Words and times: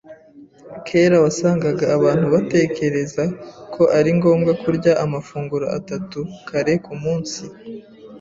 Kera 0.87 1.17
wasangaga 1.25 1.85
abantu 1.97 2.25
batekereza 2.35 3.23
ko 3.73 3.83
ari 3.97 4.09
ngombwa 4.17 4.51
kurya 4.61 4.91
amafunguro 5.03 5.65
atatu 5.77 6.19
kare 6.47 6.73
kumunsi. 6.85 7.41